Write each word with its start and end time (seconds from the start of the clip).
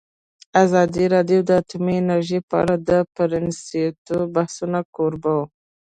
ازادي 0.63 1.05
راډیو 1.15 1.39
د 1.45 1.49
اټومي 1.61 1.93
انرژي 1.99 2.39
په 2.49 2.55
اړه 2.61 2.75
د 2.89 2.91
پرانیستو 3.15 4.15
بحثونو 4.35 4.79
کوربه 4.95 5.31
وه. 5.37 5.45